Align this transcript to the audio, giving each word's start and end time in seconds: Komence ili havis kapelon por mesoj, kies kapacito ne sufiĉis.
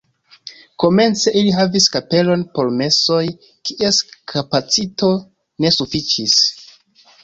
Komence 0.83 1.33
ili 1.41 1.51
havis 1.57 1.87
kapelon 1.97 2.47
por 2.57 2.73
mesoj, 2.81 3.21
kies 3.71 4.03
kapacito 4.35 5.15
ne 5.65 5.79
sufiĉis. 5.81 6.45